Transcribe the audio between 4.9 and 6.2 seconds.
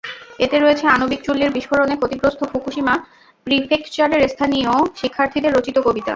শিক্ষার্থীদের রচিত কবিতা।